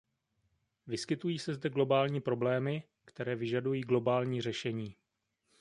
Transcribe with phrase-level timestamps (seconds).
[0.87, 4.95] Vyskytují se zde globální problémy, které vyžadují globální řešení.